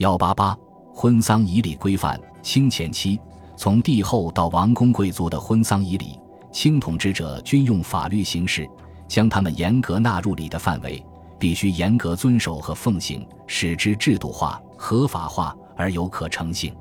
[0.00, 0.56] 幺八八
[0.94, 3.20] 婚丧仪礼规范，清前期
[3.54, 6.18] 从帝后到王公贵族的婚丧仪礼，
[6.50, 8.66] 清统治者均用法律形式
[9.06, 11.04] 将他们严格纳入礼的范围，
[11.38, 16.74] 必须严格遵守和奉行，使之制度化、合法化而有可成性。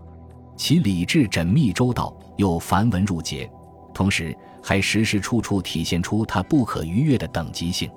[0.55, 3.51] 其礼制缜密周到，又繁文缛节，
[3.93, 4.33] 同时
[4.63, 7.91] 还时时处处体现出它不可逾越的等级性。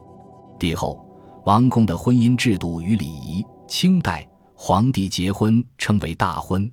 [0.59, 0.98] 帝后、
[1.45, 4.27] 王公的婚姻制度与礼仪，清代。
[4.64, 6.72] 皇帝结婚称为大婚，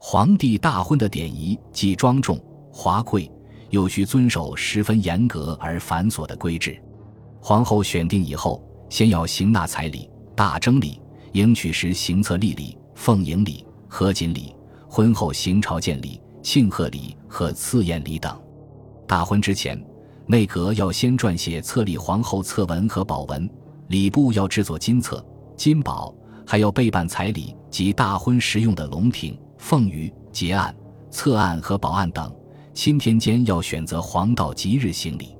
[0.00, 2.36] 皇帝大婚的典仪既庄重
[2.72, 3.30] 华贵，
[3.68, 6.76] 又需遵守十分严格而繁琐的规制。
[7.40, 11.00] 皇后选定以后，先要行纳彩礼、大征礼、
[11.34, 14.52] 迎娶时行册立礼、奉迎礼、合锦礼；
[14.88, 18.36] 婚后行朝见礼、庆贺礼和赐宴礼等。
[19.06, 19.80] 大婚之前，
[20.26, 23.48] 内阁要先撰写册立皇后册文和宝文，
[23.86, 25.24] 礼部要制作金册、
[25.56, 26.12] 金宝。
[26.50, 30.74] 还要备办彩礼及大婚时用的龙庭、凤舆、结案、
[31.08, 32.28] 册案和宝案等。
[32.74, 35.36] 钦天监要选择黄道吉日行礼，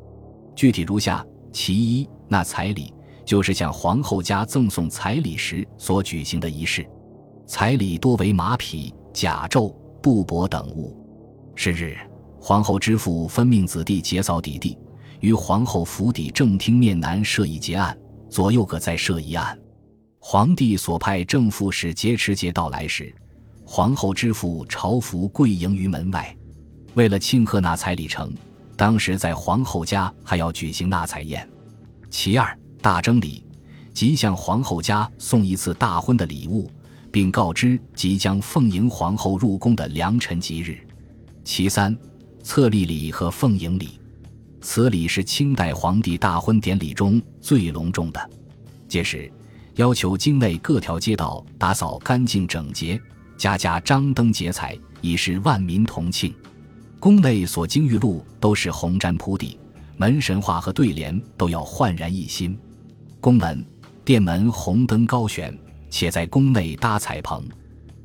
[0.54, 6.88] 具体如下：其一，那彩礼，就是向皇后家赠送彩礼时所举行的仪式。
[7.44, 10.96] 彩礼多为马匹、甲胄、布帛等物。
[11.56, 11.96] 是日，
[12.40, 14.78] 皇后之父分命子弟结扫底地，
[15.18, 19.58] 于皇后府邸正厅面南设一结案，左右各再设一案。
[20.22, 23.12] 皇帝所派正副使节持节到来时，
[23.64, 26.36] 皇后之父朝服跪迎于门外。
[26.94, 28.32] 为了庆贺纳彩礼成，
[28.76, 31.48] 当时在皇后家还要举行纳彩宴。
[32.10, 33.42] 其二，大征礼，
[33.94, 36.70] 即向皇后家送一次大婚的礼物，
[37.10, 40.78] 并告知即将奉迎皇后入宫的良辰吉日。
[41.42, 41.96] 其三，
[42.42, 43.98] 册立礼和奉迎礼，
[44.60, 48.30] 此礼是清代皇帝大婚典礼中最隆重的，
[48.86, 49.32] 届时。
[49.76, 53.00] 要求京内各条街道打扫干净整洁，
[53.36, 56.34] 家家张灯结彩，以示万民同庆。
[56.98, 59.58] 宫内所经御路都是红毡铺地，
[59.96, 62.58] 门神画和对联都要焕然一新。
[63.20, 63.64] 宫门、
[64.04, 65.56] 殿门红灯高悬，
[65.88, 67.42] 且在宫内搭彩棚。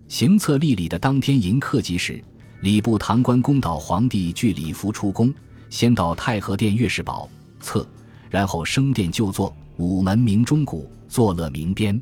[0.07, 2.23] 行册立礼的当天迎客吉时，
[2.61, 5.33] 礼部堂官公导皇帝具礼服出宫，
[5.69, 7.27] 先到太和殿月事宝
[7.59, 7.85] 册，
[8.29, 10.89] 然后升殿就坐，午门鸣钟鼓。
[11.07, 12.01] 作乐鸣鞭，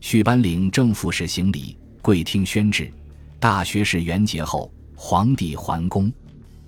[0.00, 2.88] 续颁领正副使行礼，跪听宣旨。
[3.40, 6.12] 大学士元节后，皇帝还宫，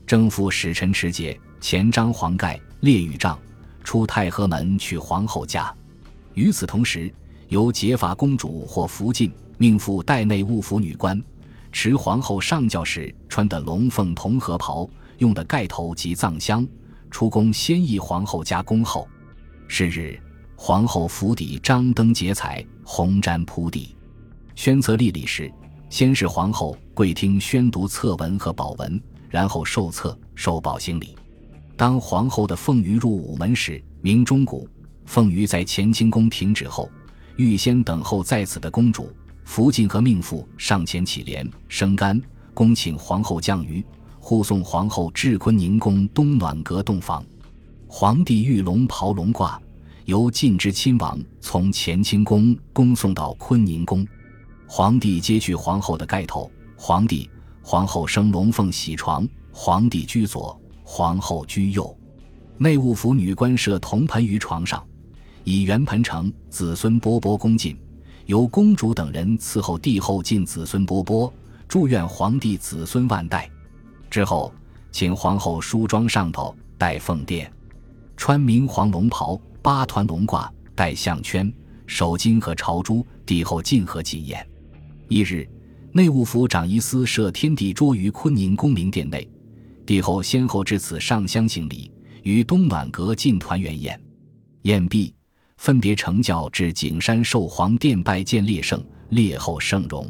[0.05, 3.39] 正副使臣持节，前张黄盖列御帐，
[3.84, 5.73] 出太和门去皇后家。
[6.34, 7.13] 与此同时，
[7.49, 11.23] 由结发公主或福晋命妇代内务府女官，
[11.71, 16.67] 持皇后上轿时穿的龙凤铜和袍，用的盖头及藏香，
[17.13, 19.07] 出宫先诣皇后家恭候。
[19.69, 20.19] 是日。
[20.59, 23.94] 皇后府邸张灯结彩，红毡铺地。
[24.55, 25.53] 宣册立礼时，
[25.91, 31.15] 先是皇后跪听宣读册文和宝文，然后受册、受宝行礼。
[31.77, 34.66] 当皇后的凤舆入午门时，鸣钟鼓。
[35.05, 36.91] 凤舆在乾清宫停止后，
[37.37, 39.12] 预先等候在此的公主、
[39.45, 42.21] 福晋和命妇上前乞怜、生干，
[42.55, 43.84] 恭请皇后降舆，
[44.19, 47.25] 护送皇后至坤宁宫东暖阁洞房。
[47.87, 49.56] 皇帝御龙袍龙褂。
[50.06, 54.06] 由晋之亲王从乾清宫恭送到坤宁宫，
[54.69, 57.28] 皇帝接去皇后的盖头，皇帝、
[57.61, 61.93] 皇后生龙凤喜床，皇帝居左，皇后居右，
[62.56, 64.87] 内务府女官设铜盆于床上，
[65.43, 67.77] 以圆盆盛子孙波波恭进，
[68.27, 71.33] 由公主等人伺候帝后进子孙波波，
[71.66, 73.50] 祝愿皇帝子孙万代。
[74.09, 74.55] 之后，
[74.93, 77.53] 请皇后梳妆上头，戴凤殿，
[78.16, 79.37] 穿明黄龙袍。
[79.66, 81.53] 八团龙褂，戴项圈，
[81.88, 84.49] 手巾和朝珠，帝后进和祭宴。
[85.09, 85.44] 一日，
[85.91, 89.28] 内务府长仪司设天地桌于坤宁宫明殿内，
[89.84, 91.91] 帝后先后至此上香行礼，
[92.22, 94.00] 于东暖阁进团圆宴。
[94.62, 95.12] 宴毕，
[95.56, 100.09] 分别成轿至景山寿皇殿拜见列圣，列后圣容，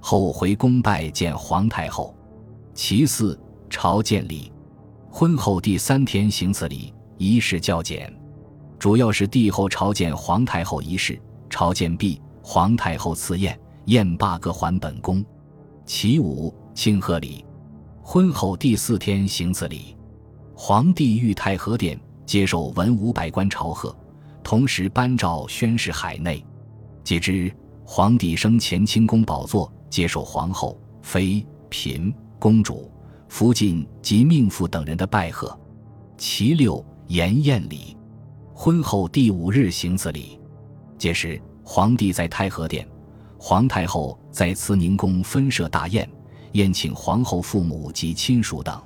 [0.00, 2.14] 后回宫拜见皇太后。
[2.74, 3.40] 其四，
[3.70, 4.52] 朝见礼。
[5.08, 8.14] 婚后第三天行此礼，仪式较简。
[8.82, 11.16] 主要是帝后朝见皇太后仪式，
[11.48, 15.24] 朝见毕，皇太后赐宴，宴罢各还本宫。
[15.86, 17.44] 其五庆贺礼，
[18.02, 19.96] 婚后第四天行此礼。
[20.56, 21.96] 皇帝御太和殿
[22.26, 23.96] 接受文武百官朝贺，
[24.42, 26.44] 同时颁诏宣示海内。
[27.04, 32.90] 接之，皇帝升乾清宫宝座，接受皇后、妃、嫔、公主、
[33.28, 35.56] 福晋及命妇等人的拜贺。
[36.18, 37.96] 其六筵宴礼。
[38.64, 40.38] 婚后第五日行此礼，
[40.96, 42.86] 届时皇帝在太和殿，
[43.36, 46.08] 皇太后在慈宁宫分设大宴，
[46.52, 48.80] 宴请皇后父母及亲属等。